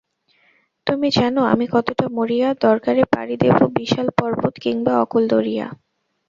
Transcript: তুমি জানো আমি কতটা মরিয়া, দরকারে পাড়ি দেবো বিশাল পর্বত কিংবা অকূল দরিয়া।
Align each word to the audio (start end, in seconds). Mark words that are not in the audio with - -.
তুমি 0.87 1.07
জানো 1.11 1.41
আমি 1.53 1.65
কতটা 1.73 2.05
মরিয়া, 2.11 2.49
দরকারে 2.61 3.01
পাড়ি 3.13 3.35
দেবো 3.43 3.63
বিশাল 3.77 4.07
পর্বত 4.19 4.53
কিংবা 4.63 4.93
অকূল 5.03 5.23
দরিয়া। 5.33 5.67